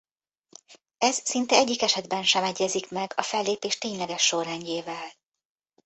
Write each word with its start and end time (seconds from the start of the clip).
Ez 0.97 1.15
szinte 1.25 1.55
egyik 1.55 1.81
esetben 1.81 2.23
sem 2.23 2.43
egyezik 2.43 2.89
meg 2.89 3.13
a 3.15 3.21
fellépés 3.21 3.77
tényleges 3.77 4.25
sorrendjével. 4.25 5.11